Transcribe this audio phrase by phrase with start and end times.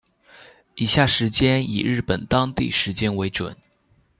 [0.73, 3.55] 以下时间以日本当地时间为准